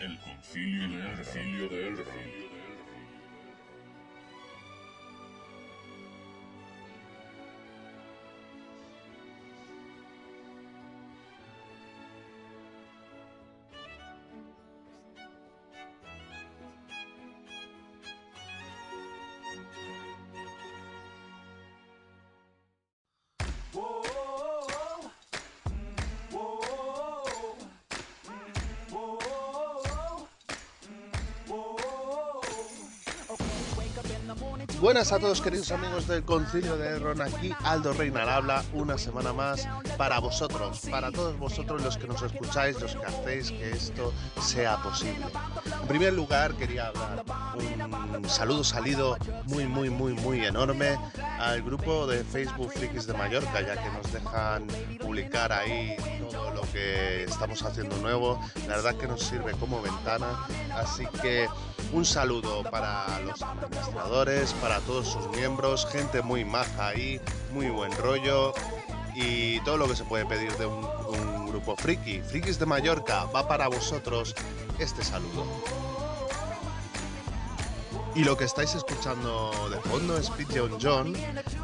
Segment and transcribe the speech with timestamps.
[0.00, 1.70] El concilio de Elrond.
[1.70, 2.45] de Elrond.
[34.96, 38.96] Buenas a todos queridos amigos del Concilio de Ron, aquí Aldo Reina al habla, una
[38.96, 39.68] semana más
[39.98, 44.78] para vosotros, para todos vosotros los que nos escucháis, los que hacéis que esto sea
[44.78, 45.26] posible.
[45.82, 47.22] En primer lugar quería hablar
[48.16, 50.98] un saludo salido muy muy muy muy enorme
[51.38, 54.66] al grupo de Facebook Frikis de Mallorca, ya que nos dejan
[54.98, 55.94] publicar ahí
[56.30, 60.26] todo lo que estamos haciendo nuevo, la verdad que nos sirve como ventana,
[60.74, 61.48] así que
[61.92, 67.20] un saludo para los administradores, para todos sus miembros, gente muy maja ahí,
[67.52, 68.52] muy buen rollo
[69.14, 70.86] y todo lo que se puede pedir de un,
[71.46, 72.20] grupo friki.
[72.20, 74.34] Frikis de Mallorca, va para vosotros
[74.78, 75.46] este saludo.
[78.14, 81.14] Y lo que estáis escuchando de fondo es Pigeon John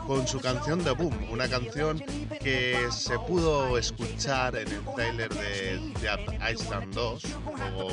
[0.07, 2.03] con su canción de Boom, una canción
[2.41, 6.21] que se pudo escuchar en el trailer de Dead
[6.53, 7.89] Island 2, un juego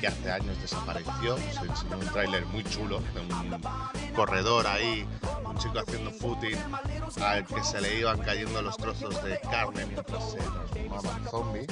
[0.00, 1.36] que hace años desapareció.
[1.36, 5.06] Se enseñó un trailer muy chulo de un corredor ahí,
[5.44, 6.58] un chico haciendo footing
[7.22, 11.66] al que se le iban cayendo los trozos de carne mientras se transformaba en zombie.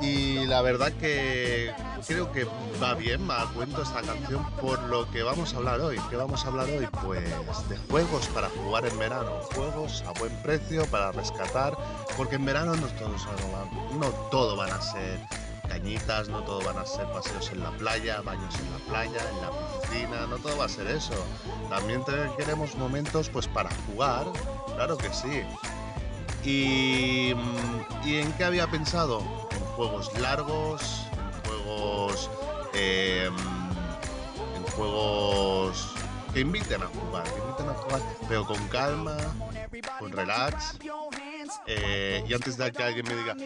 [0.00, 1.72] Y la verdad que
[2.06, 2.46] creo que
[2.82, 5.98] va bien, me cuento esta canción por lo que vamos a hablar hoy.
[6.10, 6.88] ¿Qué vamos a hablar hoy?
[7.04, 7.24] Pues
[7.68, 11.76] de juegos para jugar en verano, juegos a buen precio para rescatar,
[12.16, 12.86] porque en verano no,
[13.98, 15.43] no todo van a ser
[16.28, 19.50] no todo van a ser paseos en la playa, baños en la playa, en la
[19.50, 21.14] piscina, no todo va a ser eso.
[21.68, 22.02] También
[22.36, 24.26] queremos momentos pues para jugar,
[24.74, 25.42] claro que sí.
[26.44, 27.34] ¿Y,
[28.04, 29.20] ¿y en qué había pensado?
[29.50, 32.30] En juegos largos, en juegos...
[32.74, 33.30] Eh,
[34.76, 35.93] juegos
[36.34, 39.16] que inviten a jugar, que a jugar, pero con calma,
[40.00, 40.76] con relax.
[41.66, 43.36] Eh, y antes de que alguien me diga,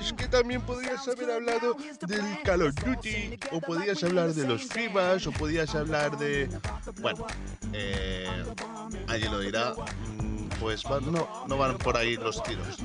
[0.00, 4.64] es que también podrías haber hablado del Call of Duty, o podías hablar de los
[4.64, 6.48] FIBAs, o podías hablar de.
[7.00, 7.24] Bueno,
[7.72, 8.44] eh,
[9.06, 9.74] alguien lo dirá.
[10.20, 12.78] Mm, pues no, no van por ahí los tiros,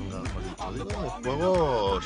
[1.24, 2.04] juegos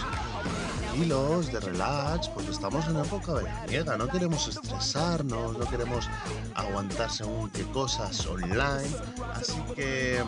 [0.97, 6.09] de relax, porque estamos en época veraniega, no queremos estresarnos, no queremos
[6.55, 8.91] aguantar según qué cosas online,
[9.35, 10.23] así que,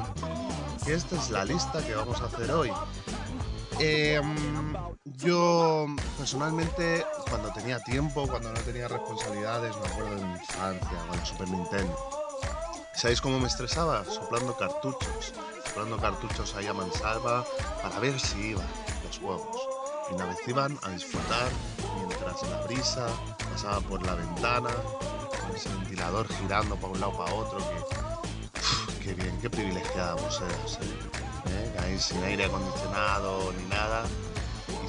[0.87, 2.71] esta es la lista que vamos a hacer hoy.
[3.81, 10.99] Em, yo personalmente cuando tenía tiempo, cuando no tenía responsabilidades, me acuerdo de mi infancia
[11.09, 11.97] con el Super Nintendo.
[12.95, 14.05] ¿Sabéis cómo me estresaba?
[14.05, 15.33] Soplando cartuchos,
[15.65, 17.45] soplando cartuchos ahí a mansalva
[17.83, 18.67] para ver si iban
[19.05, 19.80] los juegos
[20.11, 21.49] y vez iban a disfrutar
[21.97, 23.07] mientras la brisa
[23.53, 29.15] pasaba por la ventana, con ese ventilador girando para un lado para otro, que qué
[29.15, 31.11] bien, qué privilegiados éramos, ¿eh?
[31.47, 31.77] ¿Eh?
[31.81, 34.05] Ahí sin aire acondicionado ni nada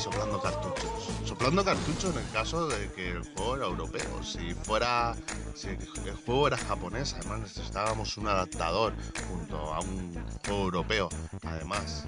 [0.01, 1.09] soplando cartuchos.
[1.25, 4.23] Soplando cartuchos en el caso de que el juego era europeo.
[4.23, 5.15] Si fuera,
[5.53, 8.93] si el juego era japonés, además necesitábamos un adaptador
[9.29, 11.09] junto a un juego europeo,
[11.43, 12.05] además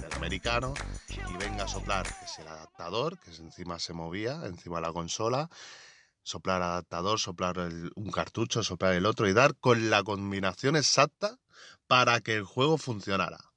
[0.00, 0.72] del americano,
[1.08, 4.92] y venga a soplar, que es el adaptador, que encima se movía, encima de la
[4.92, 5.50] consola,
[6.22, 11.38] soplar adaptador, soplar un cartucho, soplar el otro y dar con la combinación exacta
[11.88, 13.49] para que el juego funcionara.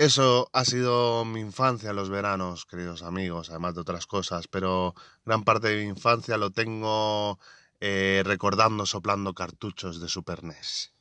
[0.00, 4.94] Eso ha sido mi infancia los veranos, queridos amigos, además de otras cosas, pero
[5.26, 7.38] gran parte de mi infancia lo tengo
[7.80, 10.94] eh, recordando soplando cartuchos de Super NES.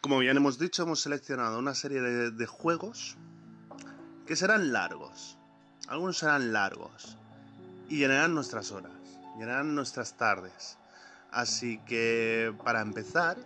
[0.00, 3.18] Como bien hemos dicho, hemos seleccionado una serie de, juegos
[4.26, 5.36] que serán largos.
[5.86, 7.18] Algunos serán largos
[7.90, 10.78] y llenarán nuestras horas, llenarán nuestras tardes.
[11.32, 13.36] Así que, para empezar,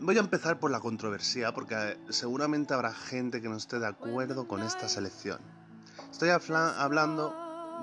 [0.00, 4.46] voy a empezar por la controversia, porque seguramente habrá gente que no esté de acuerdo
[4.46, 5.38] con esta selección.
[6.10, 7.34] Estoy hablando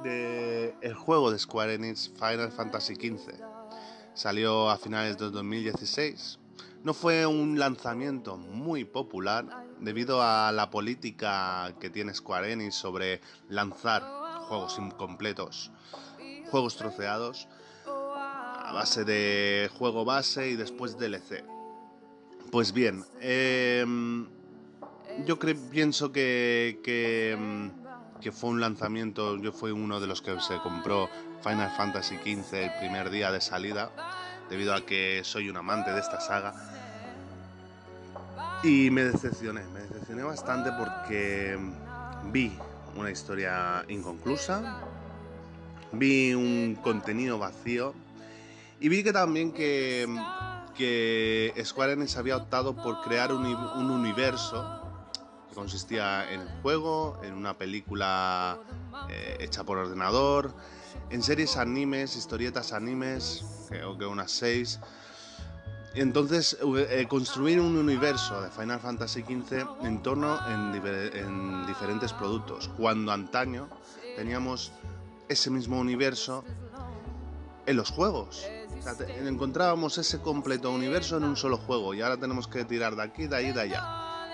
[0.04, 3.34] del el juego de Square Enix Final Fantasy XV.
[4.14, 6.40] Salió a finales de 2016
[6.84, 13.20] no fue un lanzamiento muy popular debido a la política que tiene Square Enix sobre
[13.50, 14.02] lanzar
[14.48, 15.72] juegos incompletos,
[16.50, 17.50] juegos troceados,
[18.70, 21.44] a base de juego base y después DLC.
[22.52, 24.28] Pues bien, em,
[25.26, 25.40] yo
[25.72, 30.60] pienso que, que, mm, que, fue un lanzamiento, yo fui uno de los que se
[30.60, 31.10] compró
[31.44, 33.90] Final Fantasy XV el primer día de salida,
[34.52, 36.54] debido a que soy un amante de esta saga.
[38.64, 41.58] Y me decepcioné, me decepcioné bastante porque
[42.26, 42.52] vi
[42.96, 44.80] una historia inconclusa,
[45.92, 47.96] vi un contenido vacío
[48.80, 50.08] y vi que también que,
[50.76, 54.82] que Square Enix había optado por crear un, un universo
[55.50, 58.60] que consistía en el juego, en una película
[59.10, 60.54] eh, hecha por ordenador,
[61.10, 64.80] en series animes, historietas animes, creo que unas seis.
[65.96, 70.74] Entonces, eh, construir un universo de Final Fantasy XV en torno en,
[71.16, 73.68] en diferentes productos, cuando antaño
[74.16, 74.72] teníamos
[75.28, 76.46] ese mismo universo
[77.66, 78.46] en los juegos.
[79.26, 83.28] Encontrábamos ese completo universo en un solo juego y ahora tenemos que tirar de aquí,
[83.28, 83.84] de ahí, de allá.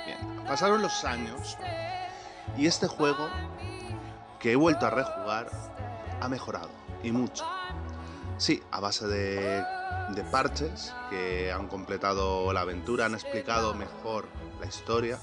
[0.06, 1.57] Bien, pasaron los años
[2.57, 3.30] y este juego
[4.39, 5.50] que he vuelto a rejugar
[6.21, 6.69] ha mejorado
[7.03, 7.45] y mucho.
[8.38, 9.63] Sí, a base de,
[10.31, 14.27] parches que han completado la aventura, han explicado mejor
[14.59, 15.19] la historia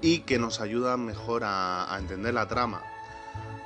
[0.00, 2.91] y que nos ayudan mejor a entender la trama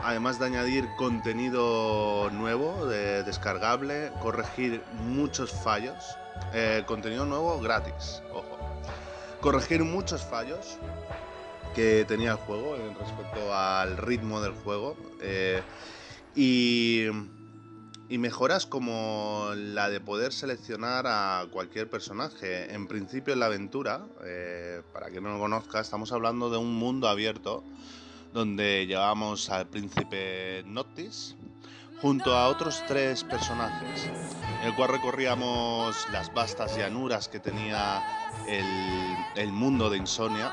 [0.00, 6.16] además de añadir contenido nuevo, descargable, corregir muchos fallos,
[6.52, 8.58] eh, contenido nuevo gratis, ojo,
[9.40, 10.78] corregir muchos fallos
[11.74, 15.62] que tenía el juego en respecto al ritmo del juego eh,
[16.34, 17.06] y,
[18.08, 22.72] mejoras como la de poder seleccionar a cualquier personaje.
[22.72, 26.74] En principio en la aventura, eh, para quien no lo conozca, estamos hablando de un
[26.74, 27.62] mundo abierto
[28.36, 31.34] donde llevamos al príncipe Noctis
[32.02, 34.10] junto a otros tres personajes,
[34.60, 38.04] en el cual recorríamos las vastas llanuras que tenía
[39.36, 40.52] el, mundo de Insomnia.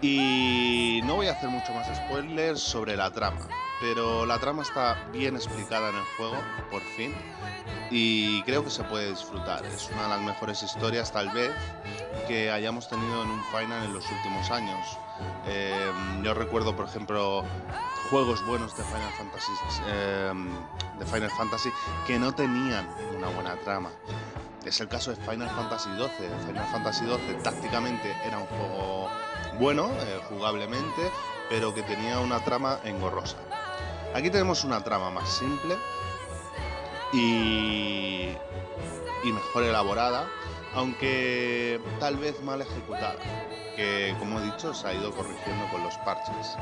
[0.00, 3.48] Y no voy a hacer mucho más spoilers sobre la trama,
[3.80, 6.36] pero la trama está bien explicada en el juego,
[6.70, 7.14] por fin,
[7.90, 9.64] y creo que se puede disfrutar.
[9.66, 11.52] Es una de las mejores historias, tal vez,
[12.26, 14.98] que hayamos tenido en un final en los últimos años.
[15.46, 17.44] Em, yo recuerdo, por ejemplo,
[18.10, 19.52] juegos buenos de Final Fantasy,
[19.88, 20.48] em,
[20.98, 21.70] de Final Fantasy
[22.06, 23.90] que no tenían una buena trama.
[24.64, 26.28] Es el caso de Final Fantasy XII.
[26.46, 29.08] Final Fantasy XII tácticamente era un juego
[29.58, 31.10] bueno, eh, jugablemente,
[31.48, 33.36] pero que tenía una trama engorrosa.
[34.16, 35.76] Aquí tenemos una trama más simple
[37.12, 38.34] y,
[39.22, 40.26] mejor elaborada,
[40.74, 43.18] aunque tal vez mal ejecutada
[43.76, 46.56] que, como he dicho, se ha ido corrigiendo con los parches.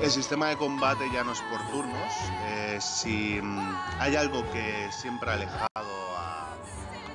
[0.00, 2.12] El sistema de combate ya no es por turnos.
[2.78, 6.52] Si mm, hay algo que siempre ha alejado a,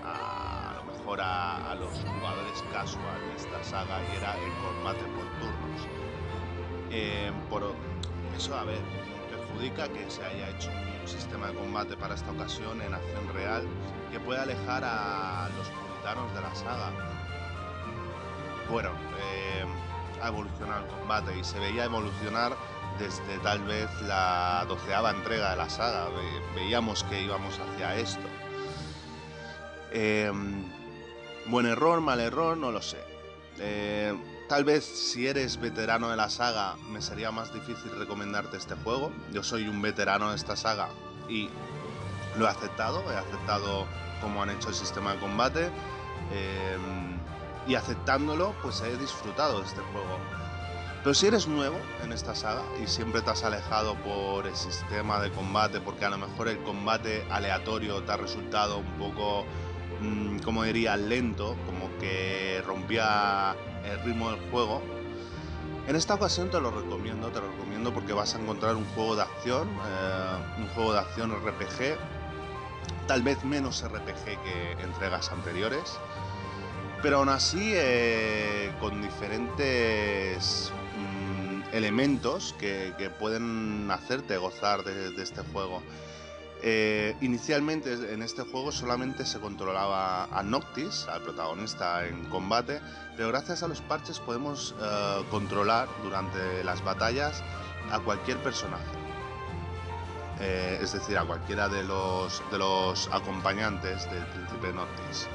[0.03, 5.25] a, lo mejor a, los jugadores casual de esta saga y era el combate por
[5.39, 5.87] turnos.
[6.89, 7.63] Eh, por
[8.35, 8.81] eso, a ver,
[9.51, 10.69] perjudica que se haya hecho
[11.01, 13.67] un sistema de combate para esta ocasión en acción real
[14.11, 16.91] que puede alejar a los puritanos de la saga
[18.69, 19.65] bueno, eh,
[20.21, 22.55] ha evolucionado el combate y se veía evolucionar
[22.97, 26.07] desde tal vez la doceava entrega de la saga.
[26.55, 28.25] veíamos que íbamos hacia esto.
[29.91, 30.63] Em,
[31.47, 33.03] buen error, mal error, no lo sé.
[33.59, 34.15] Eh,
[34.51, 39.13] tal vez si eres veterano de la saga me sería más difícil recomendarte este juego.
[39.31, 40.89] Yo soy un veterano de esta saga
[41.29, 41.47] y
[42.37, 43.87] lo he aceptado, he aceptado
[44.19, 45.67] cómo han hecho el sistema de combate.
[46.33, 47.17] Em,
[47.65, 50.19] y aceptándolo, pues he disfrutado de este juego.
[51.01, 55.21] Pero si eres nuevo en esta saga y siempre te has alejado por el sistema
[55.21, 59.45] de combate, porque a lo mejor el combate aleatorio te ha resultado un poco,
[60.01, 63.55] mm, como diría, lento, como que rompía
[63.85, 64.81] el ritmo del juego,
[65.87, 69.15] en esta ocasión te lo recomiendo, te lo recomiendo porque vas a encontrar un juego
[69.15, 71.97] de acción, eh, un juego de acción RPG,
[73.07, 75.99] tal vez menos RPG que entregas anteriores
[77.01, 85.81] pero aún así eh, con diferentes mm, elementos que, pueden hacerte gozar de, este juego.
[86.63, 92.81] Eh, inicialmente en este juego solamente se controlaba a Noctis, al protagonista en combate,
[93.17, 97.43] pero gracias a los parches podemos eh, controlar durante las batallas
[97.91, 98.85] a cualquier personaje.
[100.81, 105.27] es decir, a cualquiera de los, de los acompañantes del príncipe Noctis.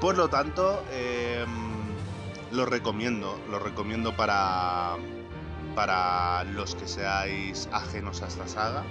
[0.00, 1.74] Por lo tanto, em,
[2.52, 4.96] lo recomiendo, lo recomiendo para,
[5.74, 8.84] para los que seáis ajenos a esta saga.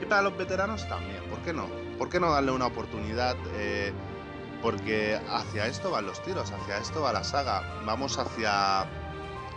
[0.00, 1.68] Y para los veteranos también, ¿por qué no?
[1.98, 3.36] ¿Por qué no darle una oportunidad?
[3.54, 3.92] Eh,
[4.62, 7.62] Porque hacia esto van los tiros, hacia esto va la saga.
[7.86, 8.86] Vamos hacia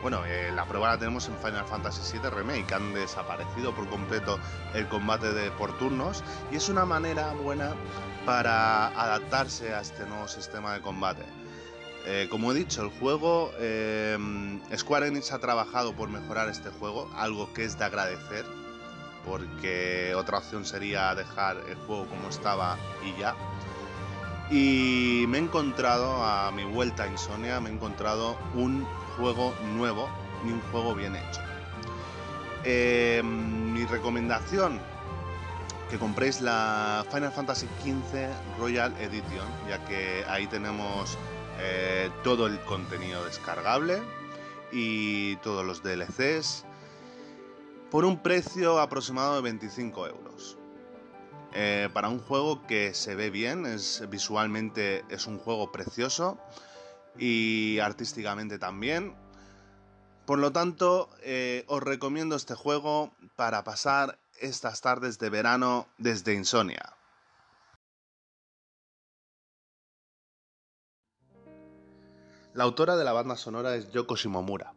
[0.01, 4.37] bueno, eh, la prueba la tenemos en Final Fantasy VII Remake, han desaparecido por completo
[4.73, 7.73] el combate de por turnos y es una manera buena
[8.25, 11.23] para adaptarse a este nuevo sistema de combate.
[12.05, 13.51] Eh, como he dicho, el juego,
[14.75, 18.45] Square Enix ha trabajado por mejorar este juego, algo que es de agradecer,
[19.25, 23.35] porque otra opción sería dejar el juego como estaba y ya.
[24.49, 28.85] Y me he encontrado, a mi vuelta a Insomnia, me he encontrado un
[29.17, 30.09] juego nuevo
[30.43, 31.41] ni un juego bien hecho.
[32.65, 34.79] Eh, mi recomendación,
[35.89, 41.17] que compréis la Final Fantasy XV Royal Edition, ya que ahí tenemos
[41.59, 44.01] eh, todo el contenido descargable
[44.71, 46.65] y todos los DLCs
[47.93, 50.57] por un precio aproximado de 25 euros.
[51.53, 56.39] Eh, para un juego que se ve bien, es visualmente es un juego precioso
[57.19, 59.13] y artísticamente también.
[60.25, 66.33] Por lo tanto, eh, os recomiendo este juego para pasar estas tardes de verano desde
[66.33, 66.95] Insomnia.
[72.55, 74.73] La autora de la banda sonora es Yoko Shimomura.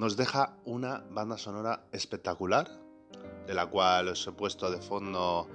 [0.00, 2.70] Nos deja una banda sonora espectacular,
[3.46, 5.46] de la cual os he puesto de fondo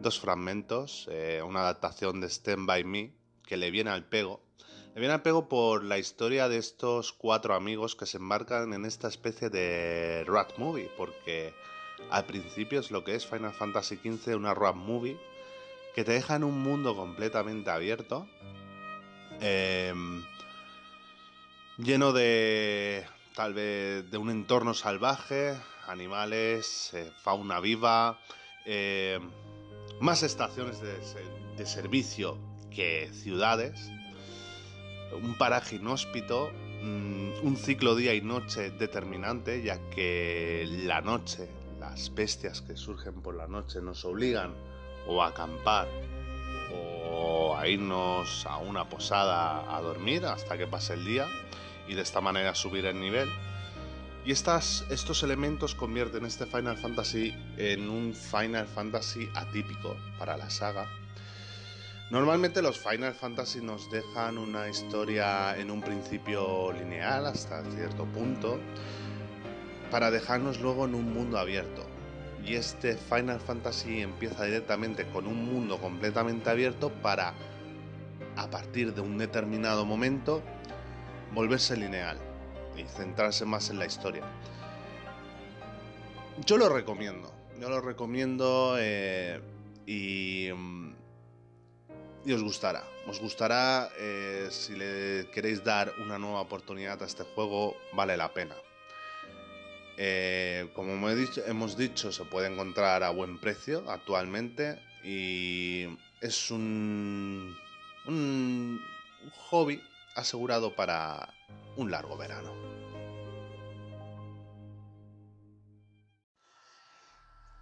[0.00, 3.12] dos fragmentos, eh, una adaptación de Stand By Me,
[3.46, 4.40] que le viene al pego,
[4.94, 8.86] le viene al pego por la historia de estos cuatro amigos que se embarcan en
[8.86, 11.52] esta especie de rat movie, porque
[12.08, 15.20] al principio es lo que es Final Fantasy XV, una rat movie
[15.94, 18.26] que te deja en un mundo completamente abierto,
[19.42, 20.24] em,
[21.76, 23.04] lleno de
[23.40, 25.56] tal vez de un entorno salvaje,
[25.88, 28.20] animales, eh, fauna viva,
[28.66, 29.30] em,
[29.98, 32.36] más estaciones de servicio
[32.70, 33.90] que ciudades
[35.22, 36.50] un paraje inhóspito,
[36.82, 43.22] mm, un ciclo día y noche determinante, ya que la noche, las bestias que surgen
[43.22, 44.54] por la noche nos obligan
[45.06, 45.88] o a acampar
[47.10, 51.26] o a irnos a una posada a dormir hasta que pase el día
[51.90, 53.28] y de esta manera subir el nivel.
[54.24, 60.48] Y estas, estos elementos convierten este Final Fantasy en un Final Fantasy atípico para la
[60.48, 60.86] saga,
[62.10, 68.58] Normalmente los Final Fantasy nos dejan una historia en un principio lineal hasta cierto punto
[69.92, 71.86] para dejarnos luego en un mundo abierto.
[72.44, 77.34] Y este Final Fantasy empieza directamente con un mundo completamente abierto para,
[78.34, 80.42] a partir de un determinado momento,
[81.32, 82.18] volverse lineal
[82.76, 84.24] y centrarse más en la historia.
[86.46, 89.40] Yo lo recomiendo, yo lo recomiendo eh,
[89.86, 90.90] y mm,
[92.24, 92.84] y os gustará.
[93.06, 98.32] Os gustará eh, si le queréis dar una nueva oportunidad a este juego, vale la
[98.32, 98.54] pena.
[99.96, 105.86] Eh, como hemos dicho, se puede encontrar a buen precio actualmente y
[106.20, 107.56] es un
[109.50, 109.80] hobby
[110.14, 111.32] asegurado para
[111.76, 112.54] un largo verano.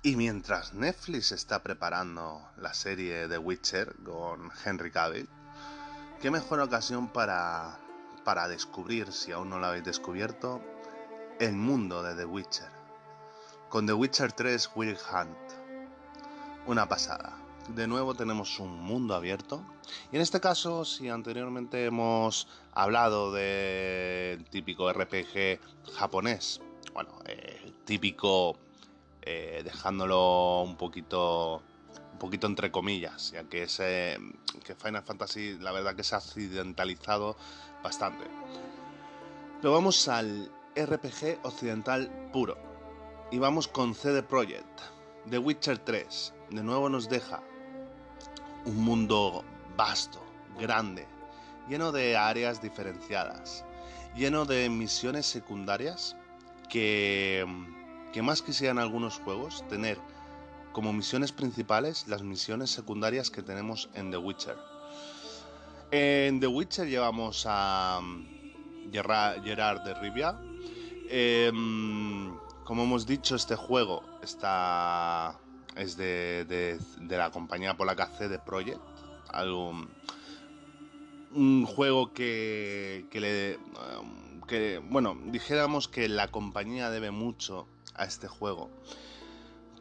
[0.02, 5.28] Y mientras Netflix está preparando la serie The Witcher con Henry Cavill,
[6.22, 7.78] qué mejor ocasión para,
[8.24, 10.62] para descubrir, si aún no lo habéis descubierto,
[11.40, 12.70] el mundo de The Witcher.
[13.68, 15.36] Con The Witcher 3 Will Hunt.
[16.66, 17.47] Una pasada.
[17.74, 19.62] De nuevo tenemos un mundo abierto.
[20.10, 25.60] Y en este caso, si anteriormente hemos hablado del típico RPG
[25.94, 26.60] japonés,
[26.94, 28.56] bueno, el típico
[29.22, 31.62] eh, dejándolo un poquito
[32.12, 34.18] un poquito entre comillas, ya que, ese,
[34.64, 37.36] que Final Fantasy la verdad que se ha accidentalizado
[37.82, 38.24] bastante.
[39.60, 42.56] Pero vamos al RPG occidental puro.
[43.30, 44.80] Y vamos con CD Projekt,
[45.28, 46.34] The Witcher 3.
[46.50, 47.42] De nuevo nos deja
[48.64, 49.44] un mundo
[49.76, 50.22] vasto,
[50.58, 51.06] grande,
[51.68, 53.64] lleno de áreas diferenciadas,
[54.14, 56.16] lleno de misiones secundarias
[56.68, 57.44] que
[58.12, 59.98] que más quisieran algunos juegos tener
[60.72, 64.56] como misiones principales las misiones secundarias que tenemos en The Witcher.
[65.90, 70.38] En The Witcher llevamos a mm, Gerard de Rivia.
[71.10, 75.38] Em, como hemos dicho, este juego está
[75.78, 78.80] es de, la compañía polaca CD Projekt.
[79.28, 79.72] Algo,
[81.32, 83.58] un juego que, que le.
[84.46, 88.70] Que, bueno, dijéramos que la compañía debe mucho a este juego.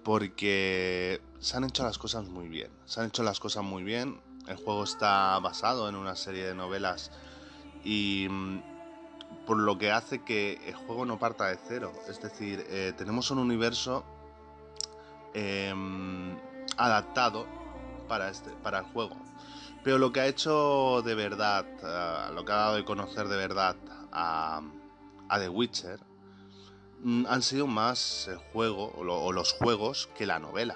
[0.03, 2.71] Porque se han hecho las cosas muy bien.
[2.85, 4.21] Se han hecho las cosas muy bien.
[4.47, 7.11] El juego está basado en una serie de novelas
[7.83, 8.61] y mm,
[9.45, 11.91] por lo que hace que el juego no parta de cero.
[12.09, 14.05] Es decir, eh, tenemos un universo
[15.37, 16.35] em,
[16.77, 17.45] adaptado
[18.07, 19.15] para, este, el juego.
[19.83, 23.37] Pero lo que ha hecho de verdad, eh, lo que ha dado de conocer de
[23.37, 23.75] verdad
[24.11, 24.61] a,
[25.37, 25.99] The Witcher,
[27.03, 30.75] mm, han sido más el juego o, los juegos que la novela.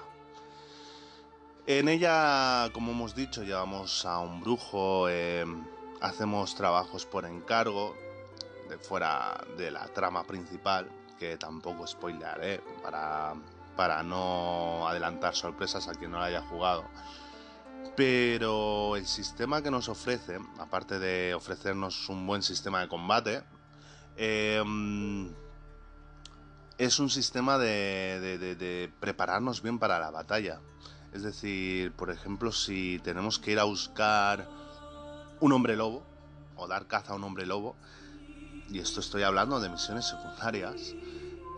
[1.66, 5.64] En ella, como hemos dicho, llevamos a un brujo, em,
[6.00, 7.94] hacemos trabajos por encargo,
[8.80, 10.88] fuera de la trama principal,
[11.18, 13.34] que tampoco spoilearé para,
[13.76, 16.84] para no adelantar sorpresas a quien no la haya jugado.
[17.96, 23.42] Pero el sistema que nos ofrece, aparte de ofrecernos un buen sistema de combate,
[24.16, 25.30] em,
[26.78, 30.60] es un sistema de, prepararnos bien para la batalla.
[31.12, 34.48] Es decir, por ejemplo, si tenemos que ir a buscar
[35.40, 36.02] un hombre lobo,
[36.56, 37.76] o dar caza a un hombre lobo,
[38.70, 40.94] y esto estoy hablando de misiones secundarias,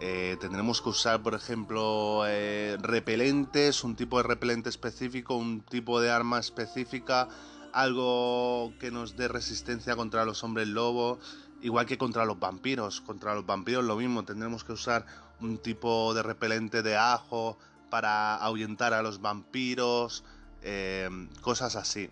[0.01, 6.01] eh, tendremos que usar, por ejemplo, eh, repelentes, un tipo de repelente específico, un tipo
[6.01, 7.29] de arma específica,
[7.73, 11.19] algo que nos dé resistencia contra los hombres lobo,
[11.63, 13.01] igual que contra los vampiros.
[13.01, 15.07] Contra los vampiros lo mismo, tendremos que usar
[15.41, 17.59] un tipo de repelente de ajo
[17.91, 20.25] para ahuyentar a los vampiros,
[20.63, 21.09] eh,
[21.41, 22.11] cosas así.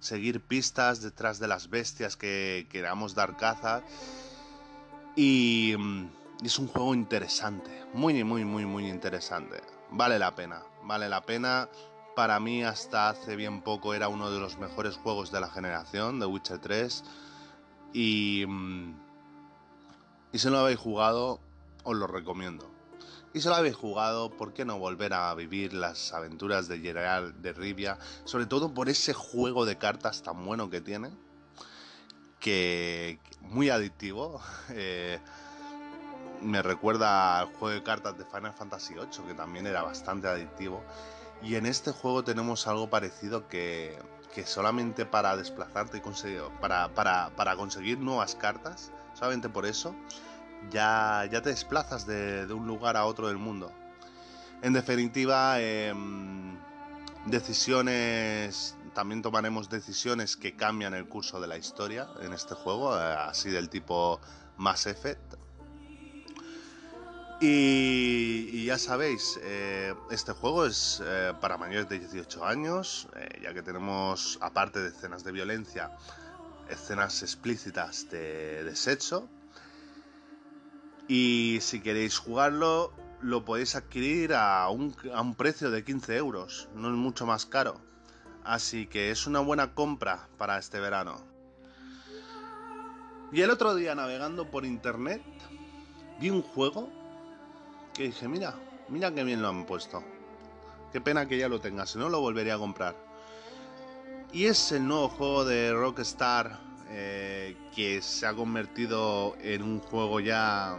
[0.00, 3.82] Seguir pistas detrás de las bestias que queramos dar caza.
[5.16, 6.06] Y mm,
[6.42, 9.60] es un juego interesante, muy, muy, muy, muy interesante.
[9.90, 11.68] Vale la pena, vale la pena.
[12.14, 16.20] Para mí hasta hace bien poco era uno de los mejores juegos de la generación,
[16.20, 17.04] de Witcher 3.
[17.92, 18.94] Y, mm,
[20.32, 21.40] y si no lo habéis jugado,
[21.84, 22.70] os lo recomiendo.
[23.34, 27.36] Y si lo habéis jugado, ¿por qué no volver a vivir las aventuras de Geralt
[27.36, 27.98] de Rivia?
[28.24, 31.10] Sobre todo por ese juego de cartas tan bueno que tiene.
[32.40, 34.40] Que muy adictivo.
[34.70, 35.18] Eh,
[36.42, 40.82] me recuerda al juego de cartas de Final Fantasy VIII, que también era bastante adictivo.
[41.42, 43.96] Y en este juego tenemos algo parecido que,
[44.34, 49.94] que solamente para desplazarte y conseguir, para, para, para, conseguir nuevas cartas, solamente por eso,
[50.70, 53.72] ya, ya te desplazas de, un lugar a otro del mundo.
[54.62, 56.58] En definitiva, em,
[57.26, 63.00] decisiones, también tomaremos decisiones que cambian el curso de la historia en este juego, eh,
[63.00, 64.20] así del tipo
[64.56, 65.34] Mass Effect
[67.40, 73.54] y, ya sabéis, eh, este juego es eh, para mayores de 18 años, eh, ya
[73.54, 75.92] que tenemos, aparte de escenas de violencia,
[76.68, 79.28] escenas explícitas de, sexo.
[81.06, 86.68] Y si queréis jugarlo, lo podéis adquirir a un, a un precio de 15 euros,
[86.74, 87.80] no es mucho más caro.
[88.42, 91.22] Así que es una buena compra para este verano.
[93.30, 95.22] Y el otro día navegando por internet,
[96.18, 96.98] vi un juego
[97.98, 98.54] que dije, mira,
[98.88, 100.04] mira qué bien lo han puesto.
[100.92, 102.94] Qué pena que ya lo tenga, si no lo volvería a comprar.
[104.32, 110.20] Y es el nuevo juego de Rockstar eh, que se ha convertido en un juego
[110.20, 110.78] ya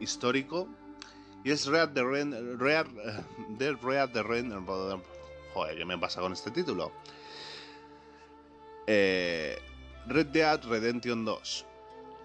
[0.00, 0.68] histórico.
[1.44, 2.34] Y es Red the Red,
[3.82, 4.52] Red,
[5.54, 6.92] joder, ¿qué me pasa con este título?
[8.86, 9.58] Eh,
[10.08, 11.66] Red Dead Redemption 2,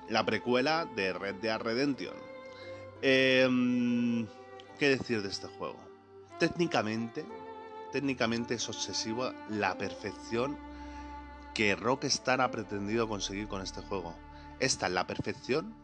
[0.10, 2.35] la precuela de Red Dead Redemption.
[3.08, 4.26] Em,
[4.80, 5.78] ¿Qué decir de este juego?
[6.40, 7.24] Técnicamente,
[7.92, 10.58] técnicamente es obsesiva la perfección
[11.54, 14.16] que Rockstar ha pretendido conseguir con este juego.
[14.60, 15.76] Esta es la perfección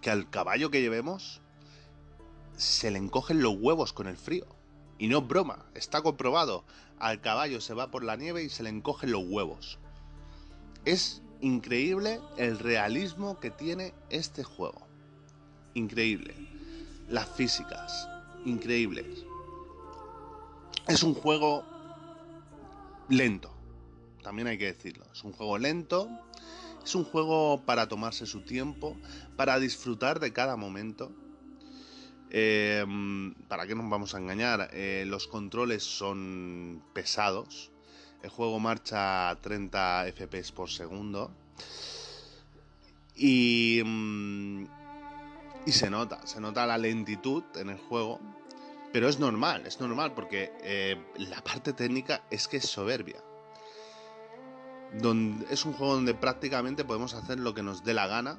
[0.00, 1.42] que al caballo que llevemos
[2.56, 4.48] se le encogen los huevos con el frío.
[4.98, 6.64] Y no es broma, está comprobado.
[6.98, 9.78] Al caballo se va por la nieve y se le encogen los huevos.
[10.84, 14.85] Es increíble el realismo que tiene este juego
[15.76, 16.34] increíble.
[17.08, 18.08] Las físicas,
[18.44, 19.24] increíbles.
[20.88, 21.64] Es un juego
[23.08, 23.52] lento,
[24.22, 25.04] también hay que decirlo.
[25.12, 26.08] Es un juego lento,
[26.84, 28.96] es un juego para tomarse su tiempo,
[29.36, 31.12] para disfrutar de cada momento.
[32.30, 34.70] Em, ¿Para qué nos vamos a engañar?
[34.72, 37.70] Eh, los controles son pesados.
[38.22, 41.30] El juego marcha a 30 FPS por segundo.
[43.14, 44.64] Y mm,
[45.66, 48.20] y se nota, se nota la lentitud en el juego,
[48.92, 53.22] pero es normal, es normal porque eh, la parte técnica es que es soberbia.
[55.50, 58.38] Es un juego donde prácticamente podemos hacer lo que nos dé la gana,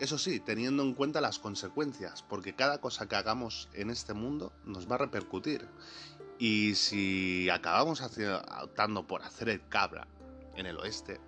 [0.00, 4.52] eso sí, teniendo en cuenta las consecuencias, porque cada cosa que hagamos en este mundo
[4.64, 5.68] nos va a repercutir.
[6.38, 10.08] Y si acabamos optando por hacer el cabra
[10.56, 11.20] en el oeste,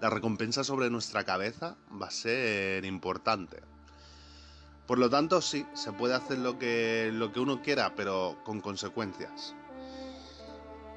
[0.00, 3.62] la recompensa sobre nuestra cabeza va a ser importante.
[4.86, 8.60] Por lo tanto, sí, se puede hacer lo que, lo que uno quiera, pero con
[8.60, 9.54] consecuencias.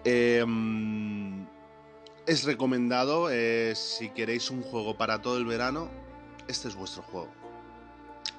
[0.04, 1.46] Em,
[2.28, 5.90] es recomendado, eh, si queréis un juego para todo el verano,
[6.48, 7.32] este es vuestro juego.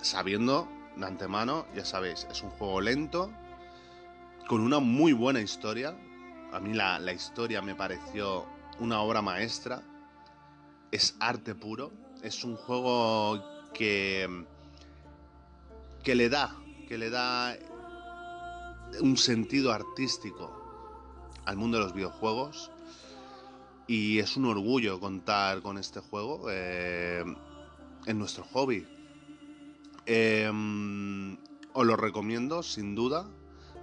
[0.01, 3.33] Sabiendo de antemano, ya sabéis, es un juego lento,
[4.47, 5.97] con una muy buena historia.
[6.53, 8.47] A mí la, la historia me pareció
[8.79, 9.83] una obra maestra.
[10.93, 11.93] Es arte puro.
[12.23, 14.47] Es un juego que
[16.03, 16.57] que le da,
[16.89, 17.57] que le da
[19.01, 20.61] un sentido artístico
[21.45, 22.71] al mundo de los videojuegos.
[23.87, 27.25] Y es un orgullo contar con este juego eh,
[28.07, 28.87] en nuestro hobby.
[30.07, 31.37] Em,
[31.73, 33.29] os lo recomiendo, sin duda.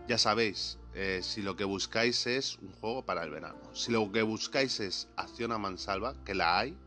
[0.08, 4.10] Ya sabéis, eh, si lo que buscáis es un juego para el verano, si lo
[4.10, 6.78] que buscáis es acción a mansalva, que la hay,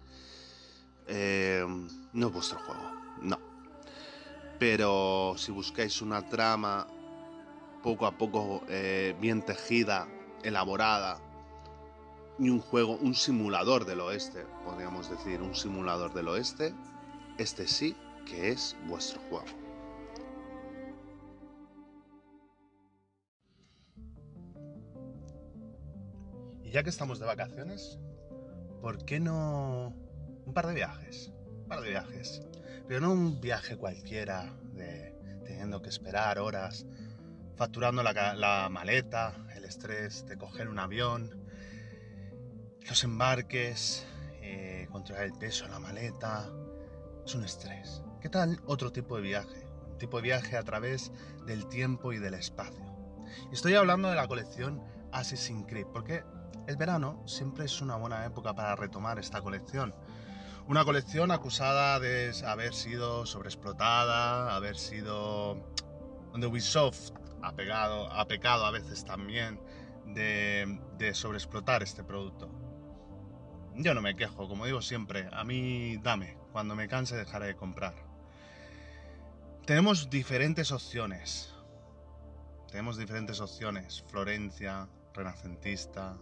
[1.06, 1.64] eh,
[2.14, 2.99] no es vuestro juego.
[4.60, 6.86] Pero si buscáis una trama
[7.82, 10.06] poco a poco eh, bien tejida,
[10.42, 11.18] elaborada,
[12.38, 16.74] y un juego, un simulador del oeste, podríamos decir, un simulador del oeste,
[17.38, 17.96] este sí
[18.26, 19.46] que es vuestro juego.
[26.62, 27.98] Y ya que estamos de vacaciones,
[28.82, 29.94] ¿por qué no
[30.44, 31.32] un par de viajes?
[31.62, 32.42] Un par de viajes.
[32.90, 36.86] Pero no un viaje cualquiera de teniendo que esperar horas,
[37.54, 41.40] facturando la, maleta, el estrés de coger un avión,
[42.88, 44.04] los embarques,
[44.42, 46.50] eh, controlar el peso de la maleta.
[47.24, 48.02] Es un estrés.
[48.20, 49.68] ¿Qué tal otro tipo de viaje?
[49.92, 51.12] Un tipo de viaje a través
[51.46, 52.84] del tiempo y del espacio.
[53.52, 56.24] Estoy hablando de la colección Assassin's Creed, porque
[56.66, 59.94] el verano siempre es una buena época para retomar esta colección
[60.66, 65.74] una colección acusada de haber sido sobreexplotada, haber sido...
[66.32, 67.10] donde Ubisoft
[67.42, 69.60] ha, pegado, ha pecado a veces también
[70.06, 72.50] de, de sobreexplotar este producto.
[73.74, 77.56] Yo no me quejo, como digo siempre, a mí dame, cuando me canse dejaré de
[77.56, 77.94] comprar.
[79.64, 81.54] Tenemos diferentes opciones.
[82.70, 84.04] Tenemos diferentes opciones.
[84.08, 86.16] Florencia, renacentista,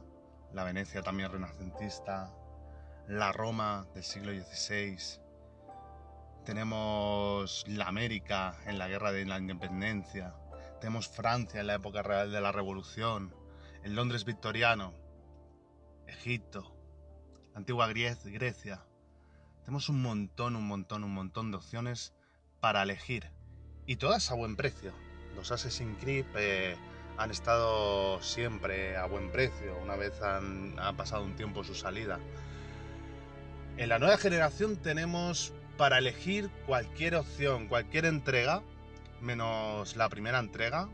[0.53, 2.35] la Venecia también renacentista,
[3.09, 4.99] la Roma del siglo XVI,
[6.45, 10.35] tenemos la América en la guerra de la independencia,
[10.79, 13.35] tenemos Francia en la época real de la revolución,
[13.83, 14.93] el Londres victoriano,
[16.07, 16.77] Egipto,
[17.55, 18.85] antigua Grecia.
[19.61, 22.13] Tenemos un montón, un montón, un montón de opciones
[22.61, 23.31] para elegir
[23.87, 24.93] y todas a buen precio.
[25.35, 26.77] Los Assassin's Creed eh,
[27.17, 32.21] han estado siempre a buen precio, una vez han, ha pasado un tiempo su salida.
[33.79, 38.65] En la nueva generación tenemos para elegir cualquier opción, cualquier entrega,
[39.21, 40.89] menos la primera entrega,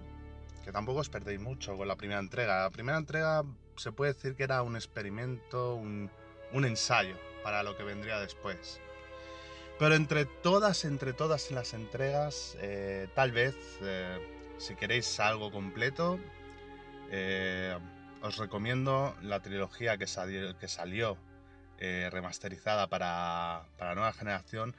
[0.66, 2.64] que tampoco os perdéis mucho con la primera entrega.
[2.64, 3.42] La primera entrega
[3.76, 6.10] se puede decir que era un experimento, un,
[6.52, 8.78] ensayo para lo que vendría después.
[9.78, 14.18] Pero entre todas, entre todas las entregas, eh, tal vez, eh,
[14.58, 16.20] si queréis algo completo,
[17.10, 17.78] eh,
[18.20, 21.16] os recomiendo la trilogía que que salió
[21.78, 24.74] eh, remasterizada para, la nueva generación,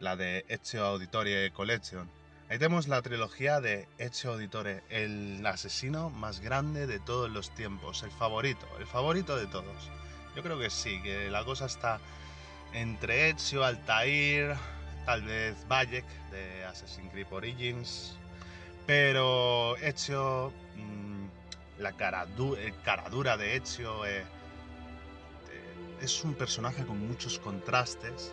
[0.00, 2.08] la de Ezio Auditore Collection.
[2.48, 8.02] Ahí tenemos la trilogía de Ezio Auditore, el asesino más grande de todos los tiempos,
[8.02, 9.90] el favorito, el favorito de todos.
[10.34, 12.00] Yo creo que sí, que la cosa está
[12.72, 14.54] entre Ezio, Altair,
[15.04, 18.16] tal vez Bayek de Assassin's Creed Origins,
[18.86, 22.26] pero Ezio, mm, la cara,
[23.10, 24.24] dura de Ezio, eh,
[26.00, 28.32] es un personaje con muchos contrastes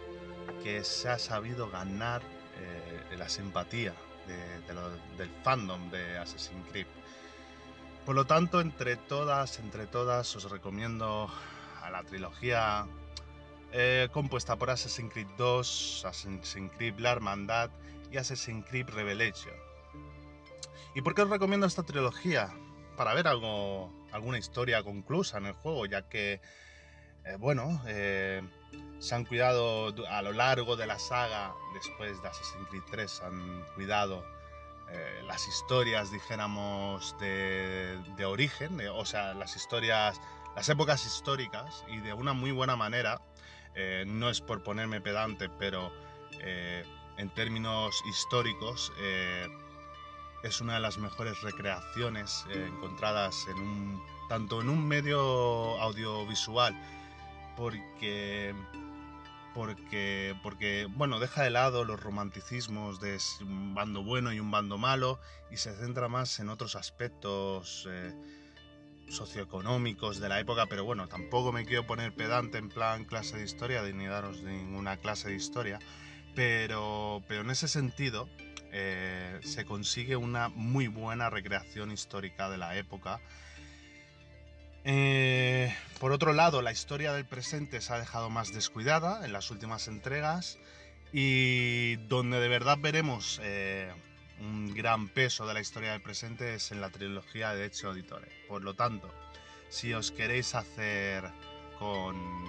[0.63, 2.21] que se ha sabido ganar
[2.57, 3.93] eh, la simpatía
[5.17, 6.87] del fandom de Assassin's Creed.
[8.05, 11.29] Por lo tanto, entre todas, entre todas, os recomiendo
[11.81, 12.87] a la trilogía
[13.71, 17.69] eh, compuesta por Assassin's Creed 2, Assassin's Creed La Hermandad
[18.11, 19.53] y Assassin's Creed Revelation.
[20.95, 22.53] ¿Y por qué os recomiendo esta trilogía?
[22.95, 26.41] Para ver algo, alguna historia conclusa en el juego, ya que
[27.25, 28.41] eh, bueno, eh,
[28.99, 33.65] se han cuidado a lo largo de la saga, después de Assassin's Creed 3, han
[33.73, 34.23] cuidado
[34.91, 40.21] eh, las historias, dijéramos, de, origen, o sea, las historias,
[40.55, 43.19] las épocas históricas, y de una muy buena manera.
[44.05, 45.91] no es por ponerme pedante, pero
[47.17, 48.93] en términos históricos
[50.43, 55.19] es una de las mejores recreaciones encontradas en un, tanto en un medio
[55.81, 56.73] audiovisual,
[57.55, 58.53] porque,
[59.53, 64.77] porque, porque, bueno, deja de lado los romanticismos de un bando bueno y un bando
[64.77, 65.19] malo
[65.51, 67.87] y se centra más en otros aspectos.
[67.89, 68.13] Eh,
[69.07, 73.43] socioeconómicos de la época, pero bueno, tampoco me quiero poner pedante en plan clase de
[73.43, 75.79] historia, ni daros ninguna clase de historia,
[76.33, 78.27] pero, pero en ese sentido
[78.71, 83.21] eh, se consigue una muy buena recreación histórica de la época.
[84.87, 89.49] Eh, por otro lado, la historia del presente se ha dejado más descuidada en las
[89.49, 90.59] últimas entregas
[91.11, 93.91] y donde de verdad veremos eh,
[94.39, 98.29] un gran peso de la historia del presente es en la trilogía de Ezio Auditore.
[98.47, 99.11] Por lo tanto,
[99.69, 101.31] si os queréis hacer
[101.79, 102.45] con,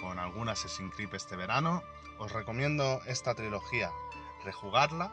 [0.00, 1.84] con algún Assassin's Creed este verano,
[2.18, 3.92] os recomiendo esta trilogía,
[4.44, 5.12] rejugarla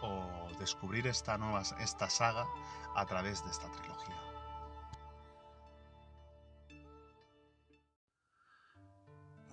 [0.00, 2.46] o descubrir esta, nueva, esta saga
[2.94, 4.35] a través de esta trilogía.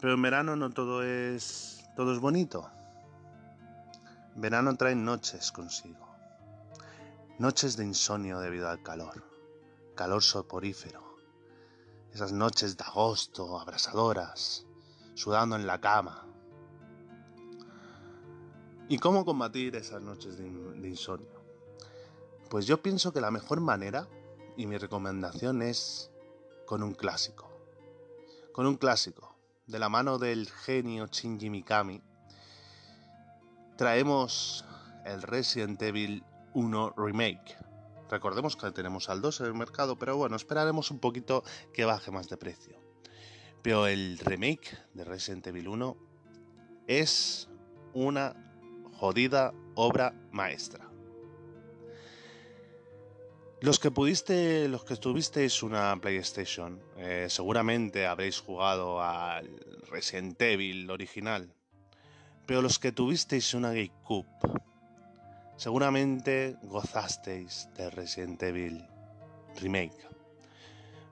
[0.03, 2.69] Pero en verano no todo es todo es bonito.
[4.35, 6.05] Verano trae noches consigo.
[7.39, 9.23] Noches de insomnio debido al calor.
[9.95, 11.01] Calor soporífero.
[12.11, 14.65] Esas noches de agosto abrasadoras,
[15.13, 16.27] sudando en la cama.
[18.89, 21.39] ¿Y cómo combatir esas noches de, de insomnio?
[22.49, 24.09] Pues yo pienso que la mejor manera,
[24.57, 26.11] y mi recomendación es
[26.65, 27.49] con un clásico.
[28.51, 29.32] Con un clásico,
[29.67, 32.01] de la mano del genio Shinji Mikami,
[33.77, 34.65] traemos
[35.05, 36.23] el Resident Evil
[36.53, 37.57] 1 Remake.
[38.09, 42.11] Recordemos que tenemos al 2 en el mercado, pero bueno, esperaremos un poquito que baje
[42.11, 42.77] más de precio.
[43.61, 45.97] Pero el remake de Resident Evil 1
[46.87, 47.47] es
[47.93, 48.35] una
[48.93, 50.92] jodida obra maestra.
[53.63, 59.49] Los que pudiste, los que tuvisteis una PlayStation, eh, seguramente habréis jugado al
[59.89, 61.49] Resident Evil original,
[62.45, 64.27] pero los que tuvisteis una GameCube,
[65.55, 68.85] seguramente gozasteis de Resident Evil
[69.61, 70.09] Remake.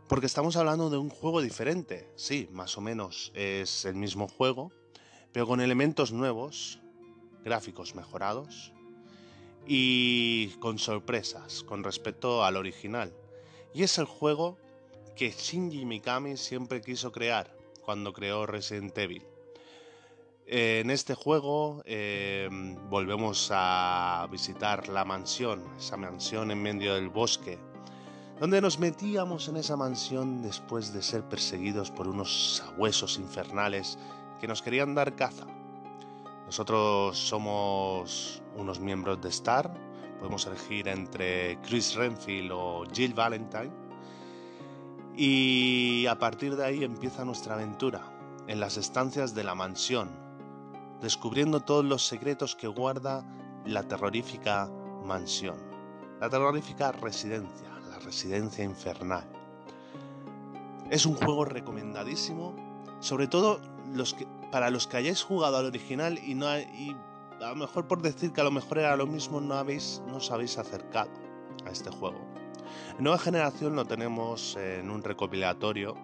[0.09, 4.73] Porque estamos hablando de un juego diferente, sí, más o menos es el mismo juego,
[5.31, 6.81] pero con elementos nuevos,
[7.45, 8.73] gráficos mejorados
[9.65, 13.13] y con sorpresas con respecto al original.
[13.73, 14.57] Y es el juego
[15.15, 19.23] que Shinji Mikami siempre quiso crear cuando creó Resident Evil
[20.53, 27.57] en este juego em, volvemos a visitar la mansión, esa mansión en medio del bosque,
[28.37, 33.97] donde nos metíamos en esa mansión después de ser perseguidos por unos sabuesos infernales
[34.41, 35.47] que nos querían dar caza.
[36.51, 39.73] Nosotros somos unos miembros de Star,
[40.19, 43.71] podemos elegir entre Chris Renfield o Jill Valentine,
[45.15, 48.01] y a partir de ahí empieza nuestra aventura
[48.47, 50.09] en las estancias de la mansión,
[50.99, 53.23] descubriendo todos los secretos que guarda
[53.65, 54.69] la terrorífica
[55.05, 55.55] mansión,
[56.19, 59.23] la terrorífica residencia, la residencia infernal.
[60.89, 62.53] Es un juego recomendadísimo,
[62.99, 63.61] sobre todo
[64.51, 66.95] para los que hayáis jugado al original y no y
[67.41, 70.17] a lo mejor por decir que a lo mejor era lo mismo no habéis no
[70.17, 71.11] os habéis acercado
[71.65, 72.19] a este juego.
[72.97, 75.95] En nueva generación lo tenemos en un recopilatorio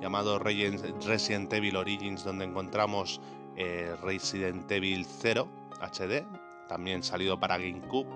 [0.00, 3.20] llamado Resident Evil Origins donde encontramos
[3.56, 5.48] eh, Resident Evil 0
[5.80, 6.26] HD,
[6.68, 8.08] también salido para GameCube,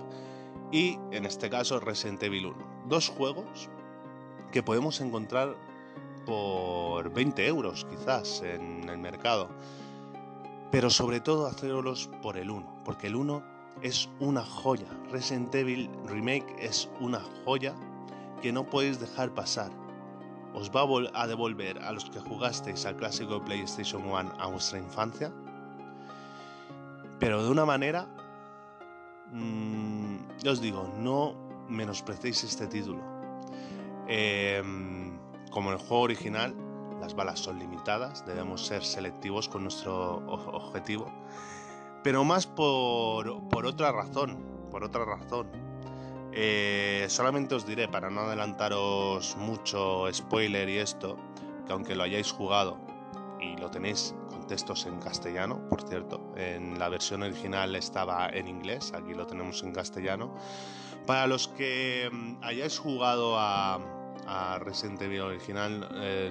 [0.70, 2.86] y en este caso Resident Evil 1.
[2.88, 3.68] Dos juegos
[4.52, 5.56] que podemos encontrar
[6.30, 9.48] por 20 euros quizás en el mercado,
[10.70, 13.42] pero sobre todo hacerlos por el 1, porque el 1
[13.82, 14.86] es una joya.
[15.10, 17.74] Resident Evil Remake es una joya
[18.40, 19.72] que no podéis dejar pasar
[20.54, 20.82] os va
[21.14, 25.32] a devolver a los que jugasteis al clásico PlayStation 1 a vuestra infancia,
[27.18, 28.06] pero de una manera,
[29.32, 30.16] mmm,
[30.46, 31.34] os digo, no
[31.68, 33.02] menosprecéis este título.
[34.08, 35.09] Em,
[35.50, 36.54] como en el juego original,
[37.00, 41.12] las balas son limitadas, debemos ser selectivos con nuestro objetivo,
[42.02, 44.38] pero más por, por otra razón,
[44.70, 45.70] por otra razón
[46.32, 51.16] eh, solamente os diré, para no adelantaros mucho spoiler y esto,
[51.66, 52.78] que aunque lo hayáis jugado
[53.40, 58.46] y lo tenéis con textos en castellano, por cierto, en la versión original estaba en
[58.46, 60.34] inglés, aquí lo tenemos en castellano.
[61.06, 63.80] Para los que mm, hayáis jugado a,
[64.60, 66.30] Resident Evil original, eh,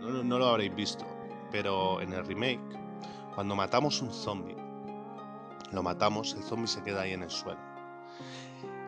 [0.00, 1.06] no, lo habréis visto,
[1.50, 2.60] pero en el remake,
[3.34, 4.56] cuando matamos un zombie,
[5.72, 7.60] lo matamos, el zombie se queda ahí en el suelo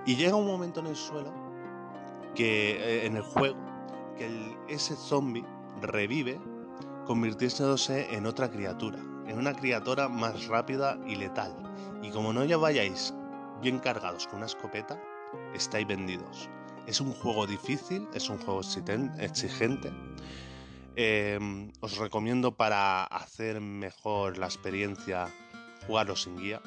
[0.06, 1.32] Y llega un momento en el suelo,
[2.34, 3.56] que eh, en el juego,
[4.16, 5.44] que ese zombie
[5.80, 6.38] revive
[7.06, 11.54] convirtiéndose en otra criatura, en una criatura más rápida y letal.
[12.02, 13.14] Y como no ya vayáis
[13.62, 15.00] bien cargados con una escopeta,
[15.54, 16.50] estáis vendidos.
[16.90, 18.62] Es un juego difícil, es un juego
[19.20, 19.92] exigente.
[20.96, 25.28] Em, os recomiendo para hacer mejor la experiencia
[25.86, 26.60] jugarlo sin guía,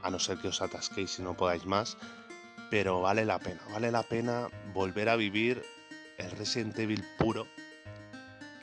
[0.00, 1.96] a no ser que os atasquéis y no podáis más,
[2.70, 5.64] pero vale la pena, vale la pena volver a vivir
[6.16, 7.48] el Resident Evil puro,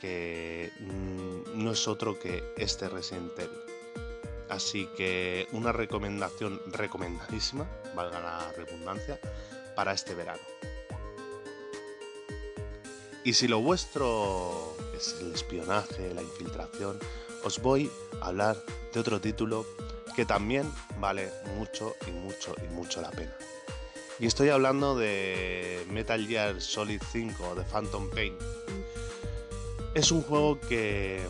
[0.00, 3.60] que mm, no es otro que este Resident Evil.
[4.48, 9.20] Así que una recomendación recomendadísima, valga la redundancia,
[9.74, 10.40] para este verano.
[13.24, 16.98] Y si lo vuestro es el espionaje, la infiltración,
[17.44, 18.56] os voy a hablar
[18.92, 19.64] de otro título
[20.16, 23.32] que también vale mucho y mucho y mucho la pena.
[24.18, 28.36] Y estoy hablando de Metal Gear Solid 5 de Phantom Pain.
[29.94, 31.26] Es un juego que,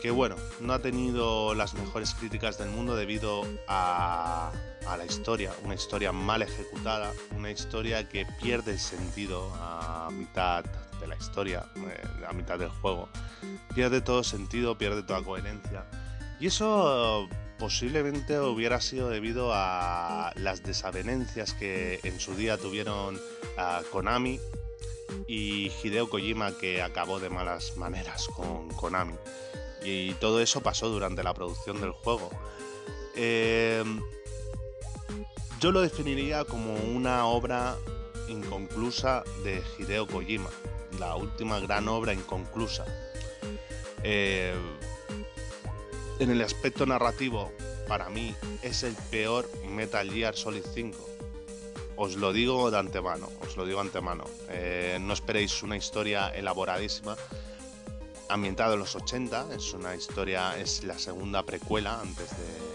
[0.00, 4.52] que, bueno, no ha tenido las mejores críticas del mundo debido a,
[4.86, 10.64] a la historia, una historia mal ejecutada, una historia que pierde el sentido a mitad
[11.00, 13.08] de la historia, eh, a mitad del juego.
[13.74, 15.84] Pierde todo sentido, pierde toda coherencia.
[16.38, 23.20] Y eso posiblemente hubiera sido debido a las desavenencias que en su día tuvieron
[23.92, 24.40] Konami
[25.28, 29.14] y Hideo Kojima que acabó de malas maneras con Konami.
[29.84, 32.30] Y todo eso pasó durante la producción del juego.
[33.14, 33.84] Eh,
[35.60, 37.76] yo lo definiría como una obra
[38.28, 40.48] inconclusa de Hideo Kojima,
[40.98, 42.86] la última gran obra inconclusa.
[44.02, 44.54] Eh,
[46.18, 47.52] en el aspecto narrativo,
[47.86, 50.98] para mí es el peor Metal Gear Solid 5.
[51.96, 54.24] Os lo digo de antemano, os lo digo de antemano.
[54.48, 57.16] Eh, no esperéis una historia elaboradísima.
[58.30, 62.69] Ambientada en los 80, es una historia, es la segunda precuela antes de.